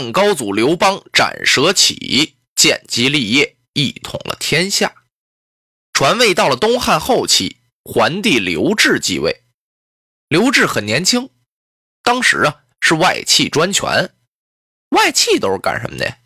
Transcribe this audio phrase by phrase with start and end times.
[0.00, 4.94] 汉高祖刘邦斩蛇起义，建基立业，一统了天下。
[5.92, 9.42] 传位到了东汉后期，桓帝刘志继位。
[10.26, 11.28] 刘志很年轻，
[12.02, 14.14] 当时啊是外戚专权。
[14.88, 16.16] 外戚都是干什么的？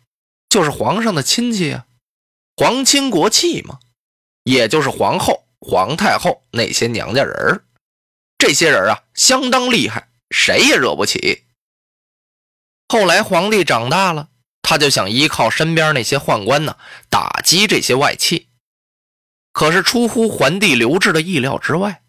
[0.47, 1.85] 就是皇上的亲戚啊，
[2.55, 3.79] 皇亲国戚嘛，
[4.43, 7.65] 也就是皇后、皇太后那些娘家人儿。
[8.37, 11.43] 这些人啊，相当厉害，谁也惹不起。
[12.87, 14.29] 后来皇帝长大了，
[14.61, 16.77] 他就想依靠身边那些宦官呢，
[17.09, 18.49] 打击这些外戚。
[19.51, 22.03] 可是出乎桓帝刘志的意料之外，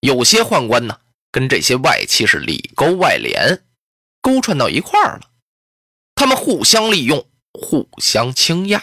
[0.00, 3.64] 有些宦官呢，跟这些外戚是里勾外连，
[4.20, 5.30] 勾串到一块儿了。
[6.14, 8.82] 他们互相利用，互相倾轧，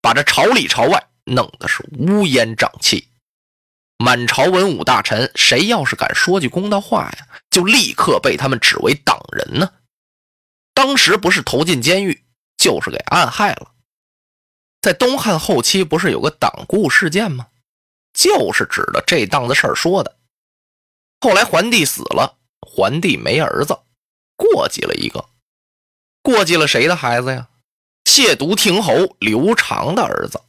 [0.00, 3.08] 把这朝里朝外弄得是乌烟瘴气。
[3.98, 9.70] 满朝文武大臣，谁要是敢说句公道话呀，就立刻被他们指为党人呢。
[10.80, 12.24] 当时不是投进监狱，
[12.56, 13.72] 就是给暗害了。
[14.80, 17.48] 在东汉后期，不是有个党锢事件吗？
[18.14, 20.16] 就是指的这档子事儿说的。
[21.20, 23.78] 后来桓帝死了，桓帝没儿子，
[24.36, 25.28] 过继了一个，
[26.22, 27.50] 过继了谁的孩子呀？
[28.06, 30.40] 亵渎亭侯刘长的儿子，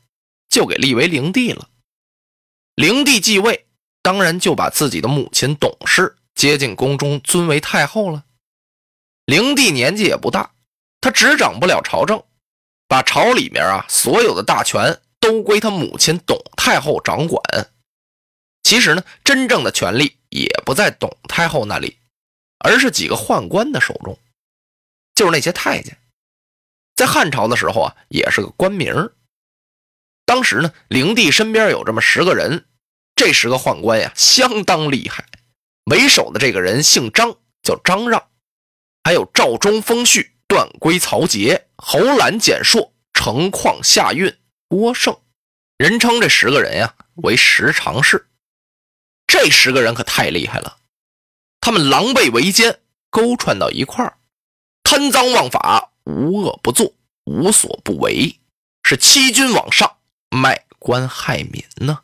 [0.48, 1.68] 就给立为灵帝了。
[2.76, 3.68] 灵帝继位，
[4.02, 8.24] 当然就把自己的母亲董氏接进宫中，尊为太后了。
[9.32, 10.52] 灵帝年纪也不大，
[11.00, 12.22] 他执掌不了朝政，
[12.90, 17.42] 把朝里面啊所有的大权都归他母亲董太后掌管。
[18.62, 21.98] 其实呢，真正的权力也不在董太后那里，
[22.60, 24.20] 而是几个宦官的手中，
[25.16, 25.98] 就是那些太监。
[26.98, 29.12] 在汉朝的时候啊，也是个官名。
[30.26, 32.66] 当时呢，灵帝身边有这么十个人，
[33.16, 35.26] 这十个宦官呀，相当厉害。
[35.86, 38.28] 为首的这个人姓张，叫张让。
[39.04, 45.20] 还有赵忠、封续、段归、曹节、侯览、简硕、程况、夏运、郭胜，
[45.78, 48.28] 人称这十个人呀为十常侍。
[49.26, 50.78] 这十个人可太厉害了，
[51.62, 52.80] 他们狼狈为奸，
[53.10, 54.18] 勾串到一块儿，
[54.84, 58.40] 贪赃枉法，无恶不作，无所不为，
[58.84, 59.98] 是欺君罔上，
[60.30, 62.02] 卖官害民呢。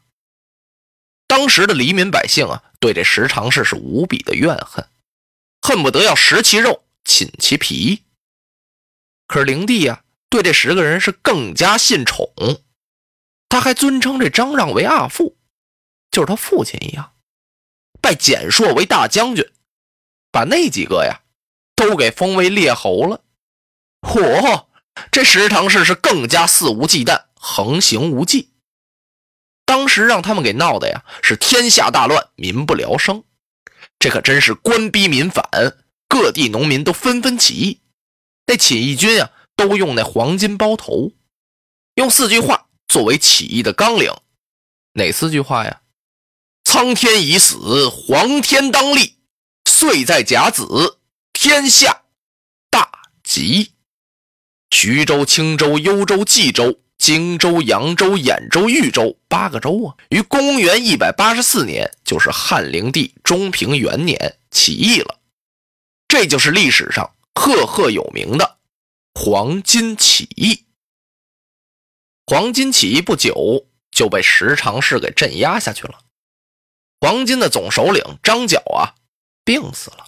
[1.28, 4.88] 当时的黎民百姓啊，对这十常侍是无比的怨恨，
[5.62, 6.85] 恨不得要食其肉。
[7.07, 8.03] 寝其皮。
[9.28, 12.29] 可是灵帝呀，对这十个人是更加信宠，
[13.50, 15.38] 他还尊称这张让为阿父，
[16.12, 17.13] 就是他父亲一样，
[18.01, 19.50] 拜简硕为大将军，
[20.31, 21.23] 把那几个呀
[21.75, 23.23] 都给封为列侯了。
[24.01, 24.67] 嚯，
[25.12, 28.53] 这十常侍是更加肆无忌惮，横行无忌。
[29.66, 33.23] 当时让他们给闹的呀，是天下大乱，民不聊生。
[34.00, 35.86] 这可真是官逼民反。
[36.07, 37.79] 各地农民都纷纷起义，
[38.45, 41.12] 那起义军啊，都用那黄金包头，
[41.95, 44.12] 用四句话作为起义的纲领。
[44.94, 45.81] 哪四句话呀？
[46.64, 49.16] 苍天已死，黄天当立，
[49.70, 50.99] 岁在甲子，
[51.34, 52.03] 天下
[52.70, 52.91] 大
[53.23, 53.72] 吉。
[54.70, 65.16] 徐州、青州、幽州、冀州、荆州、扬州、兖州、豫州八个州啊，于公元一百八十四年，就是汉灵帝中平元年起义了。
[66.07, 68.59] 这就是历史上赫赫有名的
[69.13, 70.65] 黄巾起义。
[72.25, 75.99] 黄巾起义不久就被十常侍给镇压下去了。
[76.99, 78.95] 黄巾的总首领张角啊
[79.43, 80.07] 病死了，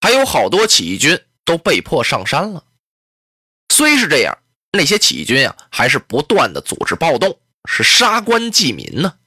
[0.00, 2.64] 还有好多起义军都被迫上山了。
[3.74, 4.38] 虽是这样，
[4.72, 9.18] 那些起义军啊还是不断的组织暴动，是杀官济民呢，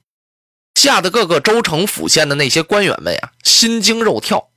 [0.75, 4.52] 吓得各个州城府县的那些官员们呀心惊肉跳。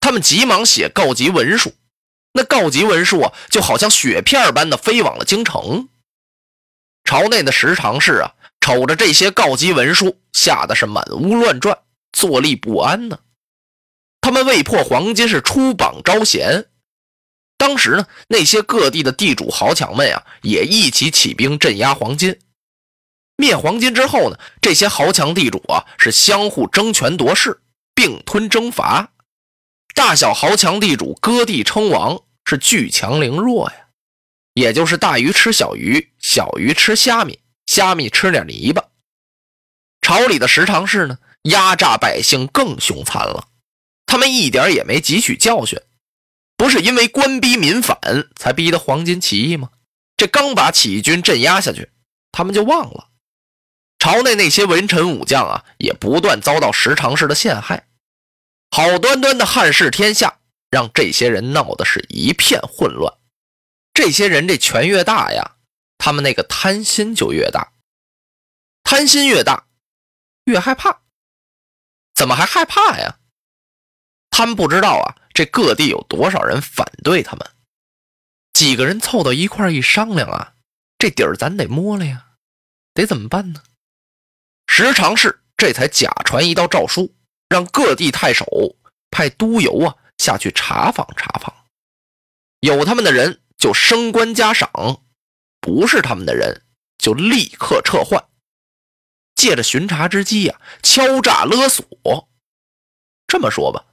[0.00, 1.74] 他们急忙写告急文书，
[2.32, 5.88] 那告急文书啊，就好像雪片般的飞往了京城。
[7.04, 11.78] 朝内的十常侍啊，瞅着这些告急文书，吓得是满屋乱转，
[12.12, 13.20] 坐立不安呢。
[14.20, 16.66] 他们为破黄金是出榜招贤，
[17.56, 22.38] 当时呢，那些各地的地主豪强们啊，也一起起兵镇压黄金。
[23.36, 27.62] 灭黄金之后呢，这些豪强地主啊，是相互争权夺势，
[27.94, 29.10] 并吞征伐。
[29.94, 33.76] 大小豪强地主割地称王，是巨强凌弱呀。
[34.54, 38.84] 也就是大鱼吃小鱼，小鱼吃虾米，虾米吃点泥巴。
[40.00, 43.48] 朝里的十常侍呢，压榨百姓更凶残了。
[44.06, 45.80] 他们一点也没汲取教训，
[46.56, 47.96] 不是因为官逼民反
[48.34, 49.70] 才逼得黄巾起义吗？
[50.16, 51.90] 这刚把起义军镇压下去，
[52.32, 53.08] 他们就忘了。
[53.98, 57.86] 朝内那些文臣武将啊，也不断遭到十常侍的陷害。
[58.70, 60.38] 好端端的汉室天下，
[60.70, 63.12] 让这些人闹得是一片混乱。
[63.92, 65.56] 这些人这权越大呀，
[65.98, 67.72] 他们那个贪心就越大。
[68.84, 69.66] 贪心越大，
[70.44, 71.02] 越害怕。
[72.14, 73.18] 怎么还害怕呀？
[74.30, 77.50] 他们不知道啊，这各地有多少人反对他们。
[78.52, 80.54] 几个人凑到一块一商量啊，
[80.96, 82.28] 这底儿咱得摸了呀，
[82.94, 83.62] 得怎么办呢？
[84.66, 87.14] 时常是这才假传一道诏书，
[87.50, 88.46] 让各地太守
[89.10, 91.54] 派督邮啊下去查访查访，
[92.60, 93.42] 有他们的人。
[93.60, 95.02] 就升官加赏，
[95.60, 96.64] 不是他们的人
[96.96, 98.24] 就立刻撤换。
[99.34, 101.86] 借着巡查之机呀，敲诈勒索。
[103.26, 103.84] 这么说吧，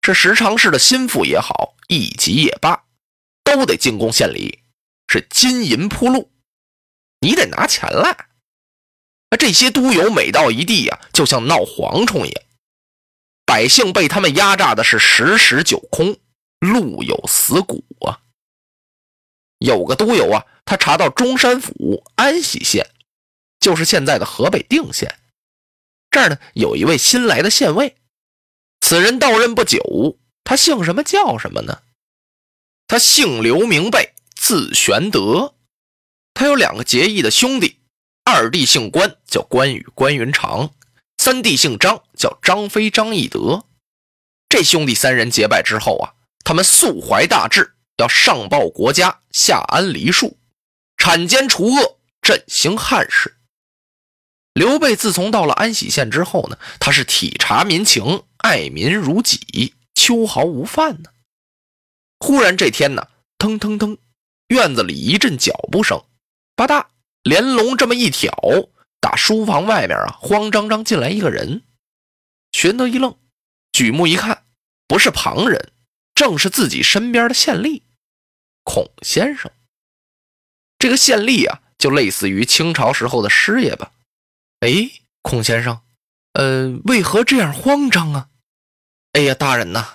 [0.00, 2.84] 这十常侍的心腹也好，一级也罢，
[3.42, 4.62] 都得进贡献礼，
[5.08, 6.30] 是金银铺路，
[7.18, 8.28] 你得拿钱来。
[9.30, 12.44] 那这些督邮每到一地呀，就像闹蝗虫一样，
[13.46, 16.18] 百姓被他们压榨的是十室九空，
[16.58, 18.20] 路有死骨啊。
[19.58, 22.90] 有个督邮啊，他查到中山府安喜县，
[23.60, 25.18] 就是现在的河北定县。
[26.10, 27.96] 这儿呢，有一位新来的县尉，
[28.80, 31.82] 此人到任不久，他姓什么叫什么呢？
[32.88, 35.54] 他姓刘，名备，字玄德。
[36.34, 37.80] 他有两个结义的兄弟，
[38.24, 40.68] 二弟姓关，叫关羽关云长；
[41.26, 43.64] 三弟姓张，叫张飞张翼德。
[44.48, 46.14] 这兄弟三人结拜之后啊，
[46.44, 47.74] 他们素怀大志。
[47.96, 50.38] 要上报国家，下安黎庶，
[50.96, 53.38] 铲奸除恶，振兴汉室。
[54.52, 61.10] 刘备自从到了安喜县之后呢，他是体察民情，爱民如己，秋毫无犯呢。
[62.20, 63.98] 忽然这天呢，腾腾腾，
[64.46, 66.04] 院子里一阵脚步声，
[66.54, 66.86] 吧嗒，
[67.22, 68.32] 连笼这么一挑，
[69.06, 71.62] 打书房外面啊，慌张张进来一个人。
[72.50, 73.16] 玄德一愣，
[73.70, 74.44] 举目一看，
[74.88, 75.70] 不是旁人，
[76.12, 77.82] 正是自己身边的县吏。
[78.64, 79.52] 孔先生，
[80.80, 83.92] 这个县吏啊，就类似于清朝时候的师爷吧？
[84.58, 84.90] 哎，
[85.22, 85.82] 孔先生，
[86.32, 88.30] 呃，为何这样慌张啊？
[89.12, 89.86] 哎呀，大人呐，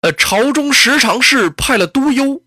[0.00, 2.42] 呃，朝中十常侍派了督邮，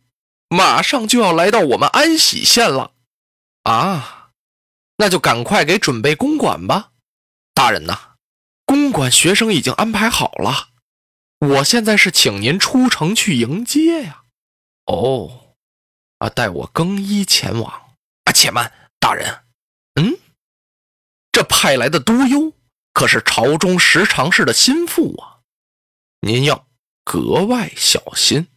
[0.49, 2.91] 马上就要来到我们安喜县了。
[3.63, 4.18] 啊，
[5.01, 6.91] 那就赶快给准备公馆吧。
[7.53, 8.15] 大人呐，
[8.65, 10.69] 公馆学生已经安排好了，
[11.39, 14.23] 我现在是请您出城去迎接呀。
[14.87, 15.55] 哦，
[16.17, 17.71] 啊，待我更衣前往。
[18.25, 19.45] 啊，且慢，大人，
[19.95, 20.19] 嗯，
[21.31, 22.53] 这派来的督邮
[22.91, 25.39] 可是朝中十常侍的心腹啊，
[26.19, 26.67] 您要
[27.05, 28.47] 格外小心。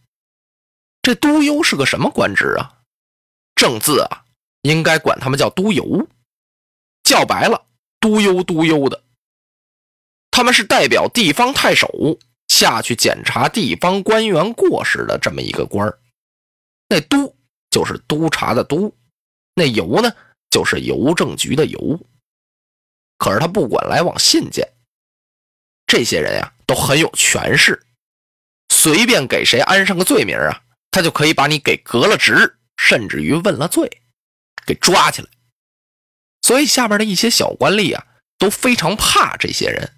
[1.03, 2.83] 这督邮是个什么官职啊？
[3.55, 4.25] 正字啊，
[4.63, 6.09] 应该管他们叫督邮，
[7.05, 7.67] 叫白了，
[8.01, 9.03] 督邮督邮的。
[10.31, 11.89] 他们是代表地方太守
[12.49, 15.99] 下去检查地方官员过失的这么一个官儿。
[16.89, 17.37] 那督
[17.71, 18.95] 就是督察的督，
[19.55, 20.11] 那邮呢
[20.51, 22.01] 就是邮政局的邮。
[23.19, 24.67] 可是他不管来往信件，
[25.87, 27.87] 这些人呀都很有权势，
[28.71, 34.03] 随便给谁安上个罪名啊，他就可以把你给革了职，甚至于问了罪，
[34.67, 35.29] 给抓起来。
[36.43, 38.07] 所以下边的一些小官吏啊
[38.37, 39.97] 都非常怕这些人。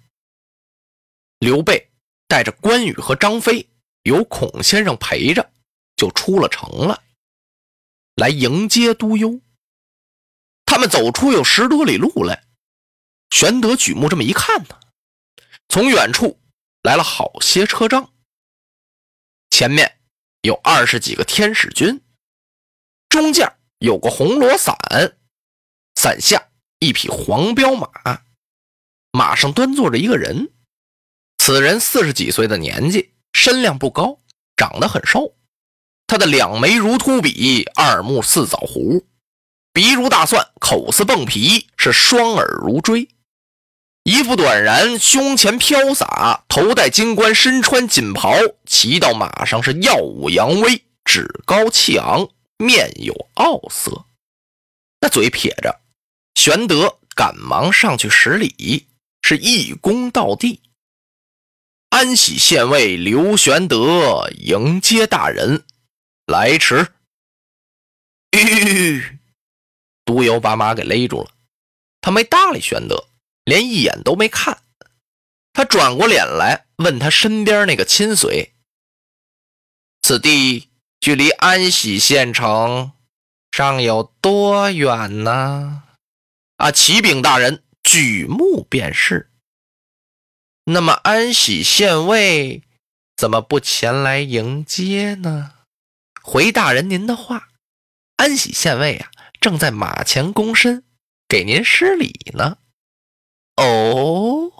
[1.39, 1.91] 刘备
[2.27, 3.69] 带着关羽和张飞，
[4.03, 5.51] 有孔先生陪着。
[5.97, 7.03] 就出了城了，
[8.15, 9.39] 来迎接督邮。
[10.65, 12.43] 他们走出有十多里路来，
[13.29, 14.77] 玄德举目这么一看呢，
[15.69, 16.37] 从远处
[16.81, 18.11] 来了好些车仗，
[19.51, 20.01] 前面
[20.41, 22.03] 有二十几个天使军，
[23.07, 24.75] 中间有个红罗伞，
[25.95, 26.49] 伞下
[26.79, 28.21] 一匹黄骠马，
[29.11, 30.51] 马上端坐着一个人。
[31.37, 34.19] 此人四十几岁的年纪，身量不高，
[34.55, 35.35] 长得很瘦。
[36.07, 39.03] 他的两眉如秃笔，二目似枣核，
[39.73, 43.09] 鼻如大蒜，口似蹦皮，是双耳如锥，
[44.03, 48.35] 衣服短髯，胸前飘洒，头戴金冠，身穿锦袍，
[48.65, 54.05] 骑到马上是耀武扬威，趾高气昂，面有傲色，
[55.01, 55.81] 那嘴撇着。
[56.35, 58.87] 玄德赶忙上去施礼，
[59.21, 60.61] 是一躬到地。
[61.89, 65.65] 安喜县尉刘玄德迎接大人，
[66.27, 66.93] 来迟。
[68.31, 69.17] 吁！
[70.03, 71.31] 督邮把马给勒住了，
[72.01, 73.07] 他没搭理玄德，
[73.45, 74.61] 连一眼都没看。
[75.53, 78.53] 他转过脸来问他身边那个亲随
[80.03, 82.91] ：“此地距离安喜县城
[83.51, 85.83] 尚有多远呢？”
[86.57, 89.31] 啊，启禀大人，举目便是。
[90.65, 92.63] 那么安喜县尉
[93.15, 95.53] 怎么不前来迎接呢？
[96.21, 97.49] 回大人您的话，
[98.17, 100.83] 安喜县尉啊，正在马前躬身
[101.27, 102.57] 给您施礼呢。
[103.57, 104.51] 哦。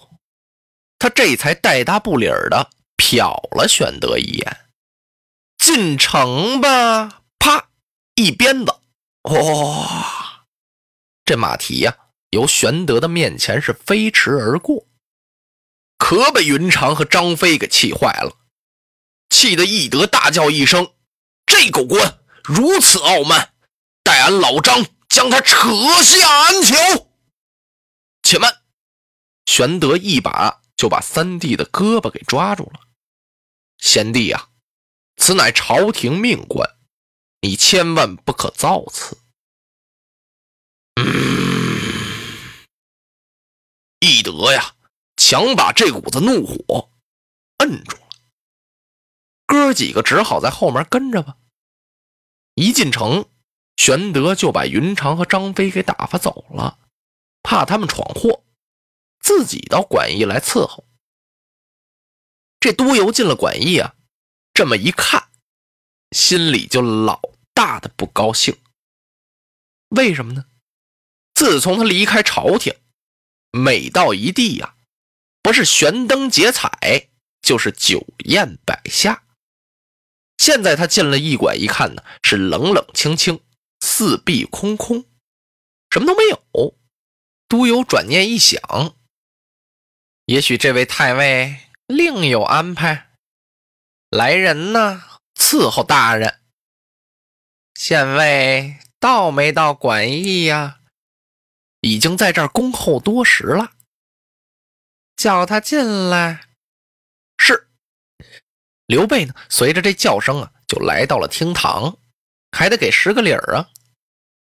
[0.98, 4.66] 他这才带搭不理儿的瞟了玄德一眼，
[5.58, 7.22] 进城吧！
[7.38, 7.70] 啪，
[8.16, 8.74] 一鞭子，
[9.24, 10.25] 哇！
[11.26, 11.98] 这马蹄呀，
[12.30, 14.88] 由玄德的面前是飞驰而过，
[15.98, 18.38] 可被云长和张飞给气坏了，
[19.30, 20.94] 气得翼德大叫一声
[21.46, 23.54] ：“这狗官如此傲慢，
[24.04, 26.76] 待俺老张将他扯下鞍桥！”
[28.24, 28.62] 且慢，
[29.46, 30.62] 玄德一把。
[30.78, 32.82] 就把三弟的胳膊给抓住了。
[33.78, 34.50] 贤弟呀，
[35.16, 36.70] 此乃朝廷命官，
[37.40, 39.18] 你千万不可造次。
[44.06, 44.76] 义德呀，
[45.18, 46.92] 强把这股子怒火
[47.58, 48.10] 摁住了。
[49.48, 51.38] 哥几个只好在后面跟着吧。
[52.54, 53.28] 一进城，
[53.78, 56.78] 玄德就把云长和张飞给打发走了，
[57.42, 58.44] 怕他们闯祸。
[59.20, 60.86] 自己到馆驿来伺候。
[62.60, 63.96] 这督邮进了馆驿啊，
[64.54, 65.30] 这么一看，
[66.12, 67.20] 心里就老
[67.54, 68.56] 大的不高兴。
[69.90, 70.46] 为什么呢？
[71.34, 72.74] 自从他离开朝廷，
[73.56, 74.76] 每到一地呀，
[75.42, 77.08] 不是悬灯结彩，
[77.42, 79.24] 就是酒宴摆下。
[80.38, 83.40] 现在他进了驿馆一看呢，是冷冷清清，
[83.80, 85.06] 四壁空空，
[85.90, 86.76] 什么都没有。
[87.48, 88.60] 督邮转念一想。
[90.26, 91.58] 也许这位太尉
[91.88, 93.12] 另有安排，
[94.10, 96.42] 来人呐，伺候大人。
[97.76, 100.82] 县尉到没到馆驿呀？
[101.86, 103.74] 已经在这儿恭候多时了。
[105.16, 106.48] 叫他进来。
[107.38, 107.70] 是。
[108.88, 109.36] 刘备呢？
[109.50, 112.00] 随着这叫声啊，就来到了厅堂，
[112.52, 113.70] 还得给十个礼儿啊。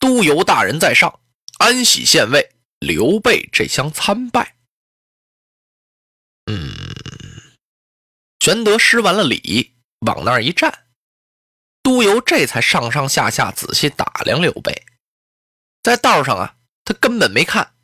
[0.00, 1.20] 都邮大人在上，
[1.58, 4.56] 安喜县尉刘备这厢参拜。
[6.46, 6.74] 嗯，
[8.40, 10.86] 玄德施完了礼，往那儿一站，
[11.80, 14.84] 督邮这才上上下下仔细打量刘备。
[15.82, 16.56] 在道上啊，
[16.90, 17.76] 他根本没看，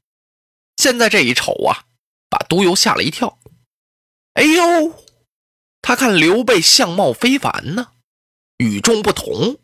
[0.79, 1.87] 现在这一瞅啊，
[2.29, 3.39] 把督邮吓了一跳。
[4.35, 5.05] 哎呦，
[5.81, 7.93] 他看刘备相貌非凡呢，
[8.57, 9.61] 与众不同。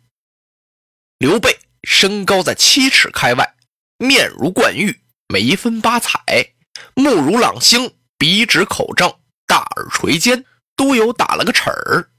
[1.18, 3.56] 刘备身高在七尺开外，
[3.98, 6.54] 面如冠玉，眉分八彩，
[6.94, 7.96] 目如朗星。
[8.16, 9.12] 鼻直口正，
[9.48, 10.44] 大耳垂肩，
[10.76, 12.12] 都有打了个齿儿。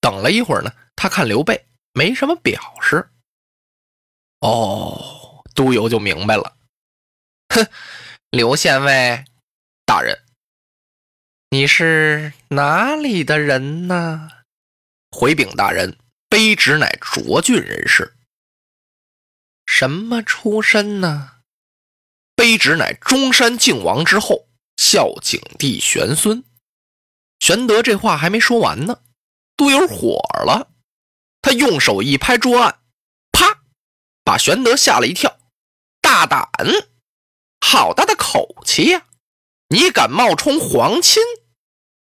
[0.00, 3.08] 等了一会儿呢，他看刘备没什么表示。
[4.40, 5.19] 哦，
[5.60, 6.56] 都邮就明白了。
[7.50, 7.68] 哼，
[8.30, 9.26] 刘县尉
[9.84, 10.18] 大人，
[11.50, 14.30] 你是哪里的人呢？
[15.10, 15.98] 回禀大人，
[16.30, 18.16] 卑职乃涿郡人士。
[19.66, 21.42] 什么出身呢？
[22.34, 24.48] 卑职乃中山靖王之后。
[24.78, 26.42] 孝景帝玄孙，
[27.38, 29.02] 玄德这话还没说完呢，
[29.54, 30.70] 都有火了。
[31.42, 32.80] 他用手一拍桌案，
[33.30, 33.62] 啪，
[34.24, 35.38] 把玄德吓了一跳。
[36.26, 36.66] 大胆，
[37.60, 39.06] 好大的口气呀！
[39.68, 41.22] 你敢冒充皇亲，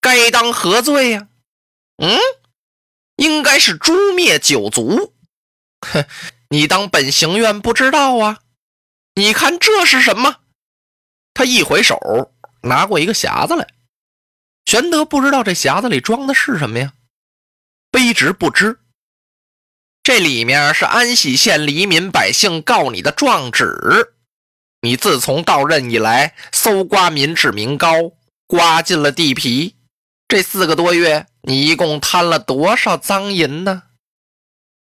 [0.01, 1.27] 该当何罪呀？
[1.97, 2.19] 嗯，
[3.15, 5.13] 应该是诛灭九族。
[5.81, 6.05] 哼，
[6.49, 8.39] 你当本行院不知道啊？
[9.15, 10.41] 你看这是什么？
[11.33, 11.97] 他一回手。
[12.65, 13.67] 拿过一个匣子来，
[14.65, 16.93] 玄德不知道这匣子里装的是什么呀？
[17.91, 18.79] 卑职不知。
[20.03, 24.13] 这里面是安喜县黎民百姓告你的状纸。
[24.81, 28.11] 你自从到任以来，搜刮民脂民膏，
[28.45, 29.77] 刮尽了地皮。
[30.27, 33.83] 这四个多月，你一共贪了多少赃银呢？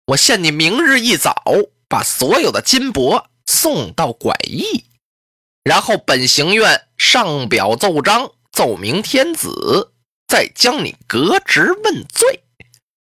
[0.09, 1.35] 我限你明日一早
[1.89, 4.85] 把所有的金帛送到馆驿。
[5.65, 9.93] 然后本行院上表奏章，奏明天子，
[10.29, 12.43] 再将你革职问罪。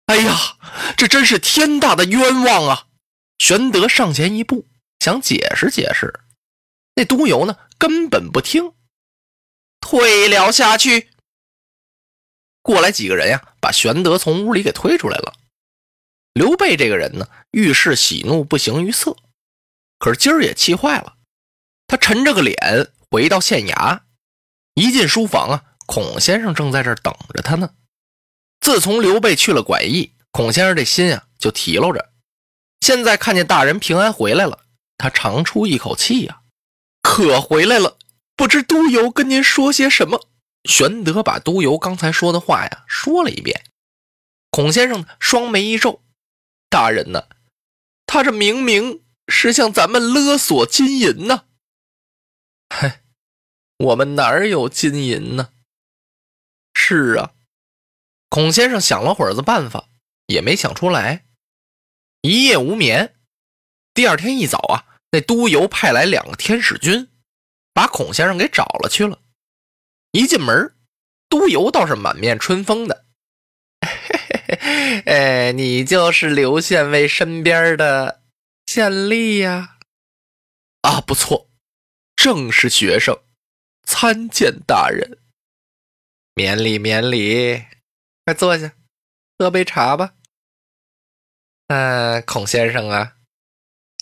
[0.07, 0.57] 哎呀，
[0.95, 2.87] 这真是天大的冤枉啊！
[3.39, 4.67] 玄德上前一步，
[4.99, 6.21] 想解释解释，
[6.95, 8.73] 那督邮呢，根本不听，
[9.81, 11.09] 退了下去。
[12.61, 15.33] 过来几个人呀，把玄德从屋里给推出来了。
[16.33, 19.17] 刘备这个人呢，遇事喜怒不形于色，
[19.99, 21.17] 可是今儿也气坏了。
[21.85, 24.01] 他沉着个脸回到县衙，
[24.73, 27.73] 一进书房啊，孔先生正在这儿等着他呢。
[28.67, 32.11] 自从刘备去了馆驿，孔先生这心啊就提溜着。
[32.81, 34.65] 现在看见大人平安回来了，
[34.97, 36.41] 他长出一口气呀，
[37.01, 37.97] 可回来了。
[38.35, 40.27] 不知督邮跟您说些什么？
[40.65, 43.63] 玄德把督邮刚才说的话呀说了一遍。
[44.51, 46.03] 孔先生双眉一皱
[46.69, 47.23] ：“大人呢？
[48.05, 51.45] 他这明明是向咱们勒索金银呢。”
[52.67, 53.01] 嗨，
[53.77, 55.51] 我们哪有金银呢？
[56.73, 57.31] 是啊，
[58.29, 59.89] 孔先生想了会儿子办法，
[60.27, 61.25] 也没想出来，
[62.21, 63.15] 一夜无眠。
[63.93, 67.09] 第二天一早啊，那督邮派来两个天使军，
[67.73, 69.19] 把孔先生给找了去了。
[70.11, 70.75] 一进门，
[71.29, 73.05] 督邮倒是满面春风的，
[75.05, 78.23] 哎，你就是刘县尉身边的
[78.65, 79.77] 县吏呀？
[80.81, 81.49] 啊，不错。
[82.15, 83.15] 正是学生，
[83.83, 85.19] 参见大人。
[86.33, 87.63] 免礼免礼，
[88.27, 88.73] 快坐下，
[89.39, 90.11] 喝杯茶吧。
[91.67, 93.13] 嗯，孔先生啊，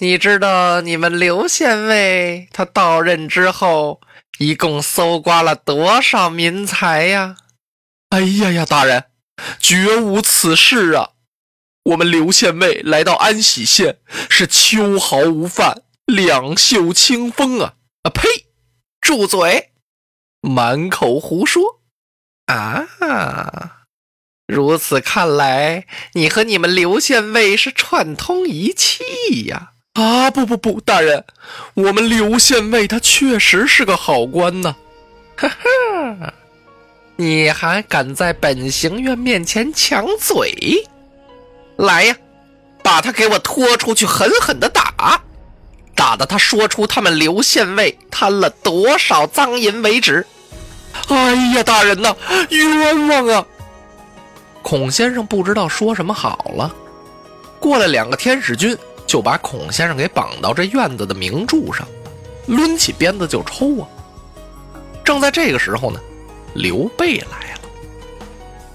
[0.01, 4.01] 你知道你们刘县尉他到任之后，
[4.39, 7.38] 一共搜刮了多少民财呀？
[8.10, 9.11] 哎呀呀，大人，
[9.59, 11.11] 绝无此事啊！
[11.83, 17.75] 我们刘县尉来到安喜县，是秋毫无犯，两袖清风啊！
[18.01, 18.27] 啊呸！
[19.00, 19.72] 住嘴！
[20.42, 21.83] 满口胡说
[22.48, 22.88] 啊！
[24.48, 29.03] 如此看来，你和你们刘县尉是串通一气
[29.48, 29.72] 呀！
[29.94, 31.24] 啊，不不不，大人，
[31.74, 34.75] 我们刘县尉他确实是个好官呢。
[35.36, 36.34] 哈哈，
[37.16, 40.86] 你还敢在本行院面前抢嘴？
[41.77, 42.16] 来呀，
[42.84, 45.22] 把他给我拖出去，狠狠的打！
[45.96, 50.27] 打得他说出他们刘县尉贪了多少赃银为止。
[51.08, 52.16] 哎呀，大人呐，
[52.50, 53.46] 冤枉啊！
[54.68, 56.74] 孔先生不知道说什么好了。
[57.60, 58.75] 过来两个天使军，
[59.06, 61.88] 就把孔先生给绑到这院子的明柱上，
[62.48, 63.88] 抡起鞭子就抽啊。
[65.04, 66.00] 正在这个时候呢，
[66.56, 67.60] 刘备来了。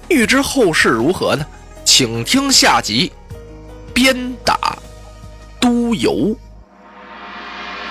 [0.06, 1.44] 欲知后事如何呢？
[1.84, 3.10] 请听下集：
[3.92, 4.78] 鞭打
[5.60, 6.36] 督邮。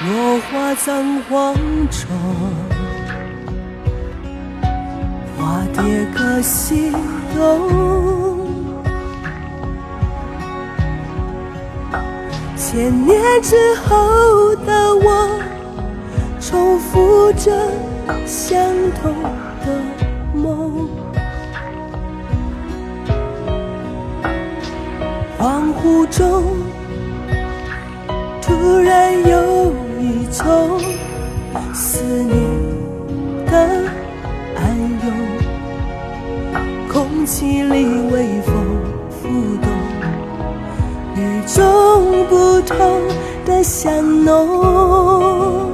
[0.07, 1.53] 落花葬黄
[1.91, 2.07] 冢，
[5.37, 5.83] 花蝶
[6.15, 6.93] 各西
[7.35, 8.39] 东。
[12.55, 15.39] 千年之后的我，
[16.39, 17.51] 重复着
[18.25, 18.59] 相
[19.01, 19.13] 同
[19.65, 19.67] 的
[20.33, 20.87] 梦。
[25.39, 26.43] 恍惚中，
[28.41, 29.73] 突然有。
[30.01, 30.79] 一种
[31.73, 32.33] 思念
[33.45, 33.83] 的
[37.29, 38.53] 涌，空气里微风
[39.21, 39.27] 浮
[39.61, 39.69] 动，
[41.15, 43.03] 与众不同
[43.45, 45.71] 的香浓，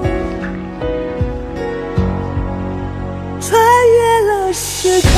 [3.39, 5.13] 穿越了时空，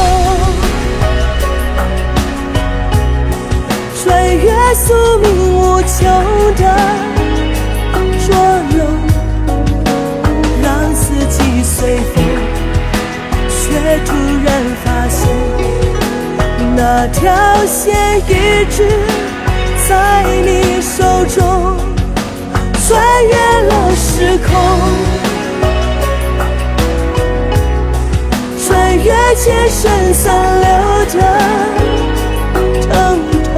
[4.04, 5.26] 穿越宿命
[5.58, 6.06] 无穷
[6.56, 7.07] 的。
[16.80, 17.26] 那条
[17.66, 18.88] 线一直
[19.90, 21.76] 在你手中，
[22.86, 24.54] 穿越了时空，
[28.64, 30.22] 穿越千生残
[30.62, 30.68] 留
[31.16, 31.20] 的
[32.88, 32.94] 疼
[33.44, 33.56] 痛，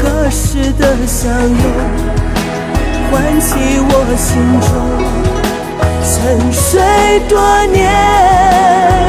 [0.00, 1.58] 隔世的相拥，
[3.10, 3.48] 唤起
[3.80, 4.70] 我心中。
[6.04, 6.80] 沉睡
[7.28, 7.36] 多
[7.72, 9.07] 年。